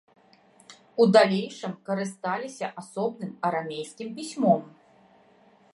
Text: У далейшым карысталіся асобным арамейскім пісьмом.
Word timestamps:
У 1.03 1.05
далейшым 1.17 1.73
карысталіся 1.89 2.67
асобным 2.83 3.31
арамейскім 3.49 4.07
пісьмом. 4.19 4.61